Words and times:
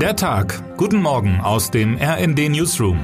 Der 0.00 0.14
Tag. 0.14 0.62
Guten 0.76 1.00
Morgen 1.00 1.40
aus 1.40 1.70
dem 1.70 1.96
RND 1.96 2.50
Newsroom. 2.50 2.98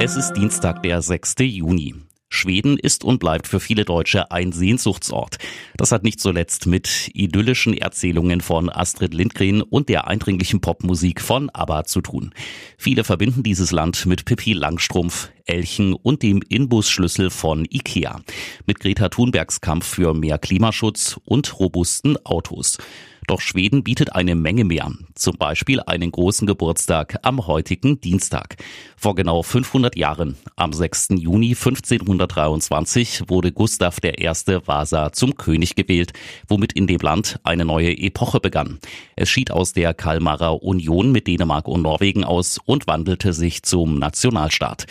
Es 0.00 0.16
ist 0.16 0.32
Dienstag, 0.32 0.82
der 0.82 1.02
6. 1.02 1.34
Juni. 1.40 1.94
Schweden 2.32 2.78
ist 2.78 3.04
und 3.04 3.18
bleibt 3.18 3.46
für 3.46 3.60
viele 3.60 3.84
Deutsche 3.84 4.30
ein 4.30 4.52
Sehnsuchtsort. 4.52 5.38
Das 5.76 5.92
hat 5.92 6.02
nicht 6.02 6.20
zuletzt 6.20 6.66
mit 6.66 7.10
idyllischen 7.14 7.76
Erzählungen 7.76 8.40
von 8.40 8.70
Astrid 8.70 9.14
Lindgren 9.14 9.62
und 9.62 9.88
der 9.88 10.08
eindringlichen 10.08 10.60
Popmusik 10.60 11.20
von 11.20 11.50
ABBA 11.50 11.84
zu 11.84 12.00
tun. 12.00 12.32
Viele 12.78 13.04
verbinden 13.04 13.42
dieses 13.42 13.70
Land 13.70 14.06
mit 14.06 14.24
Pippi 14.24 14.54
Langstrumpf, 14.54 15.30
Elchen 15.44 15.92
und 15.92 16.22
dem 16.22 16.40
Inbusschlüssel 16.48 17.30
von 17.30 17.66
Ikea. 17.70 18.20
Mit 18.66 18.80
Greta 18.80 19.08
Thunbergs 19.08 19.60
Kampf 19.60 19.86
für 19.86 20.14
mehr 20.14 20.38
Klimaschutz 20.38 21.20
und 21.24 21.58
robusten 21.58 22.16
Autos. 22.24 22.78
Doch 23.26 23.40
Schweden 23.40 23.84
bietet 23.84 24.14
eine 24.14 24.34
Menge 24.34 24.64
mehr. 24.64 24.90
Zum 25.14 25.36
Beispiel 25.36 25.80
einen 25.80 26.10
großen 26.10 26.46
Geburtstag 26.46 27.18
am 27.22 27.46
heutigen 27.46 28.00
Dienstag. 28.00 28.56
Vor 28.96 29.14
genau 29.14 29.42
500 29.42 29.96
Jahren, 29.96 30.36
am 30.56 30.72
6. 30.72 31.10
Juni 31.18 31.50
1523, 31.50 33.28
wurde 33.28 33.52
Gustav 33.52 33.98
I. 34.04 34.28
Vasa 34.66 35.12
zum 35.12 35.36
König 35.36 35.76
gewählt, 35.76 36.12
womit 36.48 36.72
in 36.72 36.86
dem 36.86 37.00
Land 37.00 37.38
eine 37.44 37.64
neue 37.64 37.96
Epoche 37.96 38.40
begann. 38.40 38.78
Es 39.16 39.28
schied 39.28 39.50
aus 39.50 39.72
der 39.72 39.94
Kalmarer 39.94 40.62
Union 40.62 41.12
mit 41.12 41.26
Dänemark 41.26 41.68
und 41.68 41.82
Norwegen 41.82 42.24
aus 42.24 42.58
und 42.64 42.86
wandelte 42.86 43.32
sich 43.32 43.62
zum 43.62 43.98
Nationalstaat. 43.98 44.86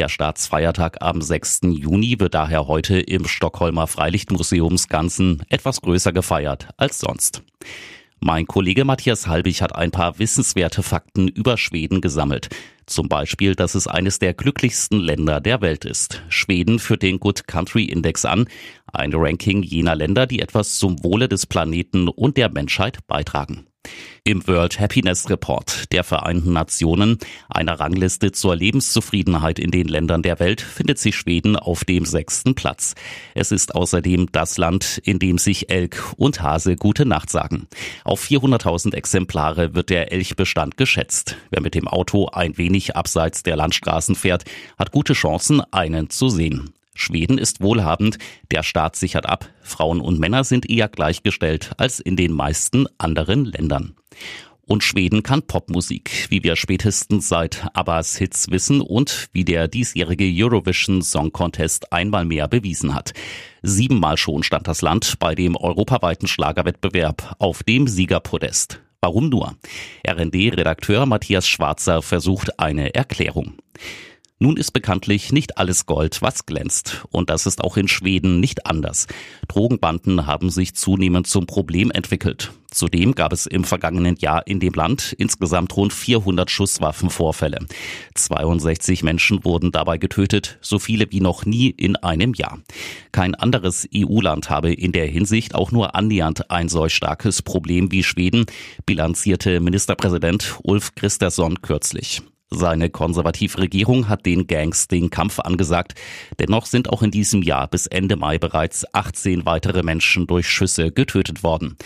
Der 0.00 0.08
Staatsfeiertag 0.08 0.96
am 1.02 1.20
6. 1.20 1.60
Juni 1.72 2.18
wird 2.18 2.32
daher 2.32 2.66
heute 2.66 2.98
im 2.98 3.28
Stockholmer 3.28 3.86
Freilichtmuseumsganzen 3.86 5.42
etwas 5.50 5.82
größer 5.82 6.10
gefeiert 6.10 6.68
als 6.78 7.00
sonst. 7.00 7.42
Mein 8.18 8.46
Kollege 8.46 8.86
Matthias 8.86 9.26
Halbig 9.26 9.60
hat 9.60 9.76
ein 9.76 9.90
paar 9.90 10.18
wissenswerte 10.18 10.82
Fakten 10.82 11.28
über 11.28 11.58
Schweden 11.58 12.00
gesammelt. 12.00 12.48
Zum 12.86 13.10
Beispiel, 13.10 13.54
dass 13.54 13.74
es 13.74 13.86
eines 13.86 14.18
der 14.18 14.32
glücklichsten 14.32 15.00
Länder 15.00 15.38
der 15.38 15.60
Welt 15.60 15.84
ist. 15.84 16.22
Schweden 16.30 16.78
führt 16.78 17.02
den 17.02 17.20
Good 17.20 17.46
Country 17.46 17.84
Index 17.84 18.24
an, 18.24 18.46
ein 18.90 19.12
Ranking 19.12 19.62
jener 19.62 19.96
Länder, 19.96 20.26
die 20.26 20.40
etwas 20.40 20.78
zum 20.78 21.04
Wohle 21.04 21.28
des 21.28 21.44
Planeten 21.44 22.08
und 22.08 22.38
der 22.38 22.48
Menschheit 22.48 23.06
beitragen. 23.06 23.66
Im 24.24 24.46
World 24.46 24.78
Happiness 24.78 25.28
Report 25.30 25.90
der 25.92 26.04
Vereinten 26.04 26.52
Nationen, 26.52 27.18
einer 27.48 27.80
Rangliste 27.80 28.30
zur 28.32 28.54
Lebenszufriedenheit 28.54 29.58
in 29.58 29.70
den 29.70 29.88
Ländern 29.88 30.22
der 30.22 30.38
Welt, 30.38 30.60
findet 30.60 30.98
sich 30.98 31.16
Schweden 31.16 31.56
auf 31.56 31.84
dem 31.84 32.04
sechsten 32.04 32.54
Platz. 32.54 32.94
Es 33.34 33.50
ist 33.50 33.74
außerdem 33.74 34.30
das 34.30 34.58
Land, 34.58 35.00
in 35.04 35.18
dem 35.18 35.38
sich 35.38 35.70
Elk 35.70 36.12
und 36.16 36.42
Hase 36.42 36.76
gute 36.76 37.06
Nacht 37.06 37.30
sagen. 37.30 37.66
Auf 38.04 38.22
400.000 38.22 38.94
Exemplare 38.94 39.74
wird 39.74 39.90
der 39.90 40.12
Elchbestand 40.12 40.76
geschätzt. 40.76 41.36
Wer 41.50 41.62
mit 41.62 41.74
dem 41.74 41.88
Auto 41.88 42.28
ein 42.28 42.58
wenig 42.58 42.96
abseits 42.96 43.42
der 43.42 43.56
Landstraßen 43.56 44.14
fährt, 44.14 44.44
hat 44.78 44.92
gute 44.92 45.14
Chancen, 45.14 45.62
einen 45.72 46.10
zu 46.10 46.28
sehen. 46.28 46.72
Schweden 47.00 47.38
ist 47.38 47.60
wohlhabend, 47.60 48.18
der 48.50 48.62
Staat 48.62 48.94
sichert 48.94 49.26
ab, 49.26 49.48
Frauen 49.62 50.00
und 50.00 50.20
Männer 50.20 50.44
sind 50.44 50.68
eher 50.68 50.88
gleichgestellt 50.88 51.72
als 51.78 51.98
in 51.98 52.16
den 52.16 52.32
meisten 52.32 52.86
anderen 52.98 53.44
Ländern. 53.44 53.94
Und 54.66 54.84
Schweden 54.84 55.24
kann 55.24 55.42
Popmusik, 55.42 56.28
wie 56.28 56.44
wir 56.44 56.54
spätestens 56.54 57.28
seit 57.28 57.66
Abbas 57.74 58.16
Hits 58.16 58.50
wissen 58.50 58.80
und 58.80 59.28
wie 59.32 59.44
der 59.44 59.66
diesjährige 59.66 60.30
Eurovision 60.32 61.02
Song 61.02 61.32
Contest 61.32 61.92
einmal 61.92 62.24
mehr 62.24 62.46
bewiesen 62.46 62.94
hat. 62.94 63.12
Siebenmal 63.62 64.16
schon 64.16 64.44
stand 64.44 64.68
das 64.68 64.80
Land 64.80 65.18
bei 65.18 65.34
dem 65.34 65.56
europaweiten 65.56 66.28
Schlagerwettbewerb 66.28 67.34
auf 67.40 67.64
dem 67.64 67.88
Siegerpodest. 67.88 68.80
Warum 69.00 69.30
nur? 69.30 69.56
RND-Redakteur 70.06 71.06
Matthias 71.06 71.48
Schwarzer 71.48 72.02
versucht 72.02 72.60
eine 72.60 72.94
Erklärung. 72.94 73.54
Nun 74.42 74.56
ist 74.56 74.70
bekanntlich 74.70 75.32
nicht 75.32 75.58
alles 75.58 75.84
Gold, 75.84 76.22
was 76.22 76.46
glänzt. 76.46 77.04
Und 77.10 77.28
das 77.28 77.44
ist 77.44 77.62
auch 77.62 77.76
in 77.76 77.88
Schweden 77.88 78.40
nicht 78.40 78.64
anders. 78.64 79.06
Drogenbanden 79.48 80.26
haben 80.26 80.48
sich 80.48 80.74
zunehmend 80.74 81.26
zum 81.26 81.44
Problem 81.44 81.90
entwickelt. 81.90 82.50
Zudem 82.70 83.14
gab 83.14 83.34
es 83.34 83.44
im 83.44 83.64
vergangenen 83.64 84.16
Jahr 84.16 84.46
in 84.46 84.58
dem 84.58 84.72
Land 84.72 85.14
insgesamt 85.18 85.76
rund 85.76 85.92
400 85.92 86.50
Schusswaffenvorfälle. 86.50 87.58
62 88.14 89.02
Menschen 89.02 89.44
wurden 89.44 89.72
dabei 89.72 89.98
getötet, 89.98 90.56
so 90.62 90.78
viele 90.78 91.10
wie 91.10 91.20
noch 91.20 91.44
nie 91.44 91.68
in 91.68 91.96
einem 91.96 92.32
Jahr. 92.32 92.60
Kein 93.12 93.34
anderes 93.34 93.86
EU-Land 93.94 94.48
habe 94.48 94.72
in 94.72 94.92
der 94.92 95.06
Hinsicht 95.06 95.54
auch 95.54 95.70
nur 95.70 95.94
annähernd 95.94 96.50
ein 96.50 96.70
solch 96.70 96.94
starkes 96.94 97.42
Problem 97.42 97.92
wie 97.92 98.02
Schweden, 98.02 98.46
bilanzierte 98.86 99.60
Ministerpräsident 99.60 100.60
Ulf 100.62 100.94
Christersson 100.94 101.60
kürzlich. 101.60 102.22
Seine 102.52 102.90
konservative 102.90 103.58
Regierung 103.58 104.08
hat 104.08 104.26
den 104.26 104.48
Gangs 104.48 104.88
den 104.88 105.10
Kampf 105.10 105.38
angesagt. 105.38 105.94
Dennoch 106.40 106.66
sind 106.66 106.90
auch 106.90 107.02
in 107.02 107.12
diesem 107.12 107.42
Jahr 107.42 107.68
bis 107.68 107.86
Ende 107.86 108.16
Mai 108.16 108.38
bereits 108.38 108.84
18 108.92 109.46
weitere 109.46 109.84
Menschen 109.84 110.26
durch 110.26 110.48
Schüsse 110.48 110.90
getötet 110.90 111.44
worden. 111.44 111.76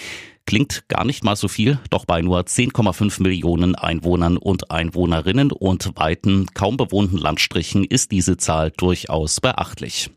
Klingt 0.46 0.88
gar 0.88 1.04
nicht 1.04 1.22
mal 1.22 1.36
so 1.36 1.48
viel, 1.48 1.78
doch 1.90 2.06
bei 2.06 2.22
nur 2.22 2.40
10,5 2.40 3.22
Millionen 3.22 3.74
Einwohnern 3.74 4.36
und 4.36 4.70
Einwohnerinnen 4.70 5.52
und 5.52 5.92
weiten, 5.96 6.46
kaum 6.54 6.76
bewohnten 6.76 7.16
Landstrichen 7.16 7.84
ist 7.84 8.10
diese 8.10 8.36
Zahl 8.36 8.70
durchaus 8.70 9.40
beachtlich. 9.40 10.10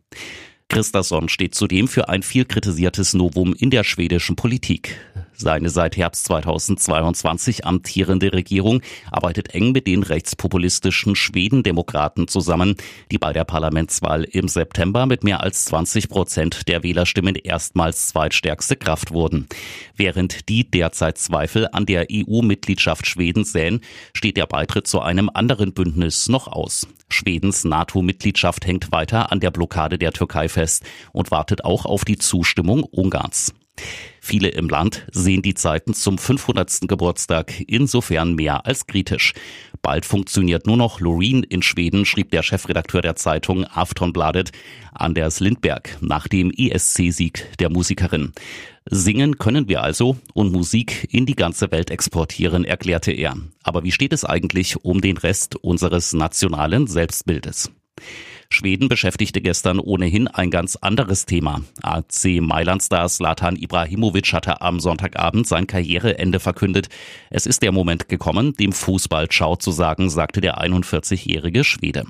Christasson 0.69 1.29
steht 1.29 1.55
zudem 1.55 1.87
für 1.87 2.09
ein 2.09 2.23
viel 2.23 2.43
kritisiertes 2.43 3.13
Novum 3.13 3.53
in 3.53 3.69
der 3.69 3.85
schwedischen 3.85 4.35
Politik. 4.35 4.97
Seine 5.39 5.69
seit 5.69 5.95
Herbst 5.97 6.25
2022 6.25 7.63
amtierende 7.63 8.33
Regierung 8.33 8.81
arbeitet 9.11 9.53
eng 9.53 9.71
mit 9.71 9.85
den 9.85 10.01
rechtspopulistischen 10.01 11.15
Schwedendemokraten 11.15 12.27
zusammen, 12.27 12.75
die 13.11 13.19
bei 13.19 13.33
der 13.33 13.43
Parlamentswahl 13.43 14.23
im 14.23 14.47
September 14.47 15.05
mit 15.05 15.23
mehr 15.23 15.41
als 15.43 15.65
20 15.65 16.09
Prozent 16.09 16.67
der 16.67 16.81
Wählerstimmen 16.81 17.35
erstmals 17.35 18.07
zweitstärkste 18.07 18.77
Kraft 18.77 19.11
wurden. 19.11 19.47
Während 19.95 20.49
die 20.49 20.69
derzeit 20.71 21.19
Zweifel 21.19 21.67
an 21.71 21.85
der 21.85 22.07
EU-Mitgliedschaft 22.11 23.05
Schwedens 23.05 23.51
säen, 23.51 23.81
steht 24.15 24.37
der 24.37 24.47
Beitritt 24.47 24.87
zu 24.87 25.01
einem 25.01 25.29
anderen 25.31 25.71
Bündnis 25.71 26.29
noch 26.29 26.47
aus. 26.47 26.87
Schwedens 27.09 27.63
NATO-Mitgliedschaft 27.63 28.65
hängt 28.65 28.91
weiter 28.91 29.31
an 29.31 29.39
der 29.39 29.51
Blockade 29.51 29.99
der 29.99 30.13
Türkei 30.13 30.49
fest 30.49 30.83
und 31.11 31.29
wartet 31.29 31.63
auch 31.63 31.85
auf 31.85 32.05
die 32.05 32.17
Zustimmung 32.17 32.83
Ungarns. 32.83 33.53
Viele 34.19 34.49
im 34.49 34.67
Land 34.67 35.05
sehen 35.11 35.41
die 35.41 35.53
Zeiten 35.53 35.93
zum 35.93 36.17
500. 36.17 36.81
Geburtstag 36.87 37.53
insofern 37.67 38.35
mehr 38.35 38.65
als 38.65 38.87
kritisch. 38.87 39.33
Bald 39.81 40.05
funktioniert 40.05 40.67
nur 40.67 40.75
noch 40.75 40.99
Loreen 40.99 41.43
in 41.43 41.61
Schweden, 41.61 42.05
schrieb 42.05 42.31
der 42.31 42.43
Chefredakteur 42.43 43.01
der 43.01 43.15
Zeitung 43.15 43.63
Aftonbladet 43.65 44.51
Anders 44.93 45.39
Lindberg 45.39 45.97
nach 46.01 46.27
dem 46.27 46.51
ESC-Sieg 46.51 47.57
der 47.59 47.69
Musikerin. 47.69 48.33
Singen 48.89 49.37
können 49.37 49.67
wir 49.67 49.81
also 49.81 50.17
und 50.33 50.51
Musik 50.51 51.07
in 51.11 51.25
die 51.25 51.35
ganze 51.35 51.71
Welt 51.71 51.91
exportieren, 51.91 52.65
erklärte 52.65 53.11
er. 53.11 53.35
Aber 53.63 53.83
wie 53.83 53.91
steht 53.91 54.13
es 54.13 54.25
eigentlich 54.25 54.83
um 54.83 55.01
den 55.01 55.17
Rest 55.17 55.55
unseres 55.55 56.13
nationalen 56.13 56.87
Selbstbildes? 56.87 57.71
Schweden 58.49 58.87
beschäftigte 58.87 59.41
gestern 59.41 59.79
ohnehin 59.79 60.27
ein 60.27 60.51
ganz 60.51 60.75
anderes 60.77 61.25
Thema. 61.25 61.61
AC 61.83 62.41
Mailand-Star 62.41 63.09
Slatan 63.09 63.55
Ibrahimovic 63.55 64.31
hatte 64.33 64.61
am 64.61 64.79
Sonntagabend 64.79 65.47
sein 65.47 65.67
Karriereende 65.67 66.39
verkündet. 66.39 66.89
Es 67.29 67.45
ist 67.45 67.61
der 67.61 67.71
Moment 67.71 68.09
gekommen, 68.09 68.53
dem 68.53 68.71
Fußball 68.71 69.27
Ciao 69.29 69.55
zu 69.55 69.71
sagen, 69.71 70.09
sagte 70.09 70.41
der 70.41 70.61
41-jährige 70.61 71.63
Schwede. 71.63 72.05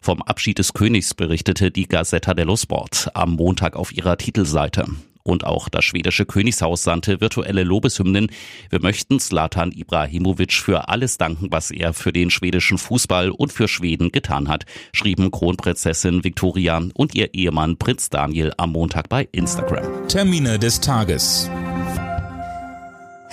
Vom 0.00 0.22
Abschied 0.22 0.58
des 0.58 0.72
Königs 0.72 1.14
berichtete 1.14 1.70
die 1.70 1.86
Gazzetta 1.88 2.34
dello 2.34 2.56
Sport 2.56 3.10
am 3.14 3.32
Montag 3.32 3.76
auf 3.76 3.92
ihrer 3.92 4.16
Titelseite. 4.18 4.86
Und 5.26 5.44
auch 5.44 5.68
das 5.68 5.84
schwedische 5.84 6.24
Königshaus 6.24 6.84
sandte 6.84 7.20
virtuelle 7.20 7.64
Lobeshymnen. 7.64 8.28
Wir 8.70 8.80
möchten 8.80 9.18
Zlatan 9.18 9.72
Ibrahimovic 9.72 10.52
für 10.52 10.88
alles 10.88 11.18
danken, 11.18 11.48
was 11.50 11.72
er 11.72 11.94
für 11.94 12.12
den 12.12 12.30
schwedischen 12.30 12.78
Fußball 12.78 13.30
und 13.30 13.52
für 13.52 13.66
Schweden 13.66 14.12
getan 14.12 14.48
hat, 14.48 14.66
schrieben 14.92 15.32
Kronprinzessin 15.32 16.22
Victoria 16.22 16.80
und 16.94 17.16
ihr 17.16 17.34
Ehemann 17.34 17.76
Prinz 17.76 18.08
Daniel 18.08 18.52
am 18.56 18.70
Montag 18.70 19.08
bei 19.08 19.28
Instagram. 19.32 20.06
Termine 20.06 20.60
des 20.60 20.80
Tages. 20.80 21.50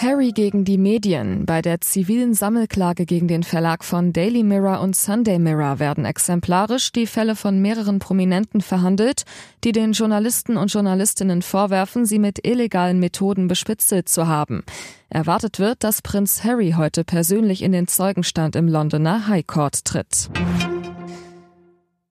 Harry 0.04 0.34
gegen 0.34 0.66
die 0.66 0.78
Medien. 0.78 1.46
Bei 1.46 1.62
der 1.62 1.80
zivilen 1.80 2.34
Sammelklage 2.34 3.06
gegen 3.06 3.30
den 3.30 3.42
Verlag 3.42 3.86
von 3.86 4.12
Daily 4.12 4.44
Mirror 4.44 4.82
und 4.82 4.98
Sunday 4.98 5.40
Mirror 5.40 5.80
werden 5.80 6.04
exemplarisch 6.04 6.92
die 6.92 7.08
Fälle 7.08 7.38
von 7.38 7.62
mehreren 7.62 8.00
Prominenten 8.00 8.60
verhandelt, 8.60 9.24
die 9.64 9.72
den 9.72 9.94
Journalisten 9.94 10.58
und 10.58 10.74
Journalistinnen 10.74 11.42
vorwerfen, 11.42 12.06
sie 12.06 12.20
mit 12.20 12.46
illegalen 12.46 13.00
Methoden 13.00 13.48
bespitzelt 13.48 14.10
zu 14.10 14.28
haben. 14.28 14.64
Erwartet 15.08 15.60
wird, 15.60 15.86
dass 15.86 16.02
Prinz 16.02 16.44
Harry 16.44 16.76
heute 16.78 17.06
persönlich 17.06 17.62
in 17.62 17.72
den 17.72 17.88
Zeugenstand 17.88 18.58
im 18.58 18.68
Londoner 18.68 19.28
High 19.28 19.48
Court 19.48 19.86
tritt. 19.86 20.30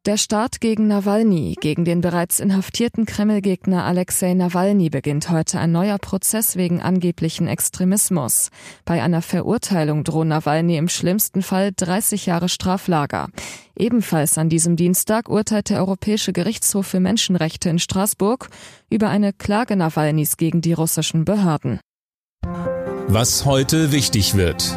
Der 0.04 0.16
Start 0.16 0.60
gegen 0.60 0.88
Nawalny, 0.88 1.54
gegen 1.60 1.84
den 1.84 2.00
bereits 2.00 2.40
inhaftierten 2.40 3.06
Kreml-Gegner 3.06 3.84
Alexei 3.84 4.34
Nawalny 4.34 4.90
beginnt 4.90 5.30
heute 5.30 5.60
ein 5.60 5.70
neuer 5.70 5.98
Prozess 5.98 6.56
wegen 6.56 6.82
angeblichen 6.82 7.46
Extremismus. 7.46 8.50
Bei 8.84 9.00
einer 9.00 9.22
Verurteilung 9.22 10.02
drohen 10.02 10.26
Nawalny 10.26 10.76
im 10.76 10.88
schlimmsten 10.88 11.40
Fall 11.40 11.70
30 11.76 12.26
Jahre 12.26 12.48
Straflager. 12.48 13.28
Ebenfalls 13.76 14.38
an 14.38 14.48
diesem 14.48 14.74
Dienstag 14.74 15.28
urteilt 15.28 15.70
der 15.70 15.78
Europäische 15.78 16.32
Gerichtshof 16.32 16.88
für 16.88 16.98
Menschenrechte 16.98 17.68
in 17.68 17.78
Straßburg 17.78 18.48
über 18.90 19.08
eine 19.08 19.32
Klage 19.32 19.76
Nawalnys 19.76 20.36
gegen 20.36 20.62
die 20.62 20.72
russischen 20.72 21.24
Behörden. 21.24 21.78
Was 23.06 23.44
heute 23.44 23.92
wichtig 23.92 24.34
wird. 24.34 24.76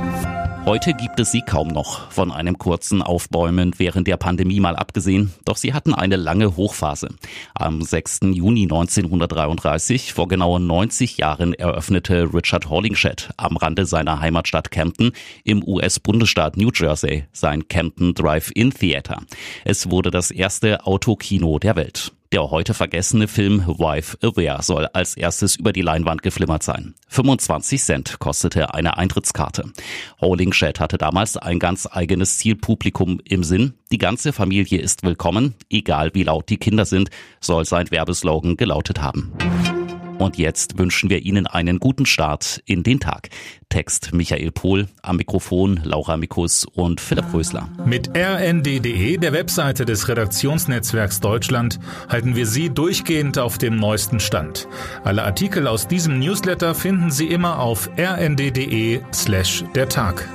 Heute 0.65 0.95
gibt 0.95 1.19
es 1.19 1.31
sie 1.31 1.43
kaum 1.43 1.67
noch, 1.67 2.11
von 2.11 2.31
einem 2.31 2.57
kurzen 2.57 3.03
Aufbäumen 3.03 3.73
während 3.77 4.07
der 4.07 4.17
Pandemie 4.17 4.59
mal 4.59 4.75
abgesehen, 4.75 5.31
doch 5.45 5.57
sie 5.57 5.75
hatten 5.75 5.93
eine 5.93 6.15
lange 6.15 6.57
Hochphase. 6.57 7.09
Am 7.53 7.83
6. 7.83 8.21
Juni 8.31 8.63
1933, 8.63 10.11
vor 10.11 10.27
genau 10.27 10.57
90 10.57 11.19
Jahren, 11.19 11.53
eröffnete 11.53 12.33
Richard 12.33 12.67
Hollingshed 12.67 13.29
am 13.37 13.57
Rande 13.57 13.85
seiner 13.85 14.21
Heimatstadt 14.21 14.71
Camden 14.71 15.11
im 15.43 15.63
US-Bundesstaat 15.63 16.57
New 16.57 16.71
Jersey 16.73 17.25
sein 17.31 17.67
Camden 17.67 18.15
Drive-In 18.15 18.71
Theater. 18.71 19.21
Es 19.65 19.91
wurde 19.91 20.09
das 20.09 20.31
erste 20.31 20.83
Autokino 20.87 21.59
der 21.59 21.75
Welt. 21.75 22.11
Der 22.35 22.51
heute 22.51 22.73
vergessene 22.73 23.29
Film 23.29 23.65
Wife 23.65 24.17
Aware 24.21 24.61
soll 24.61 24.87
als 24.87 25.15
erstes 25.15 25.55
über 25.55 25.71
die 25.71 25.81
Leinwand 25.81 26.21
geflimmert 26.21 26.63
sein. 26.63 26.93
25 27.07 27.81
Cent 27.81 28.19
kostete 28.19 28.73
eine 28.73 28.97
Eintrittskarte. 28.97 29.71
Hollingshed 30.19 30.81
hatte 30.81 30.97
damals 30.97 31.37
ein 31.37 31.59
ganz 31.59 31.87
eigenes 31.89 32.37
Zielpublikum 32.37 33.21
im 33.23 33.45
Sinn. 33.45 33.75
Die 33.89 33.99
ganze 33.99 34.33
Familie 34.33 34.81
ist 34.81 35.03
willkommen, 35.03 35.55
egal 35.69 36.09
wie 36.13 36.23
laut 36.23 36.49
die 36.49 36.57
Kinder 36.57 36.83
sind, 36.83 37.09
soll 37.39 37.63
sein 37.63 37.89
Werbeslogan 37.89 38.57
gelautet 38.57 39.01
haben. 39.01 39.31
Und 40.17 40.37
jetzt 40.37 40.77
wünschen 40.77 41.09
wir 41.09 41.23
Ihnen 41.23 41.47
einen 41.47 41.79
guten 41.79 42.05
Start 42.05 42.61
in 42.65 42.83
den 42.83 42.99
Tag. 42.99 43.29
Text 43.69 44.13
Michael 44.13 44.51
Pohl, 44.51 44.87
am 45.01 45.17
Mikrofon 45.17 45.81
Laura 45.83 46.15
Mikus 46.17 46.65
und 46.65 47.01
Philipp 47.01 47.33
Rösler. 47.33 47.67
Mit 47.85 48.09
rnd.de, 48.15 49.17
der 49.17 49.33
Webseite 49.33 49.85
des 49.85 50.07
Redaktionsnetzwerks 50.07 51.19
Deutschland, 51.19 51.79
halten 52.07 52.35
wir 52.35 52.45
Sie 52.45 52.69
durchgehend 52.69 53.37
auf 53.37 53.57
dem 53.57 53.75
neuesten 53.77 54.19
Stand. 54.19 54.67
Alle 55.03 55.23
Artikel 55.23 55.67
aus 55.67 55.87
diesem 55.87 56.19
Newsletter 56.19 56.75
finden 56.75 57.11
Sie 57.11 57.27
immer 57.27 57.59
auf 57.59 57.89
rnd.de 57.97 59.01
slash 59.13 59.63
der 59.75 59.89
Tag. 59.89 60.29